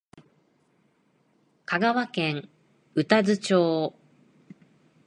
[1.67, 2.49] 香川県
[2.95, 3.93] 宇多津町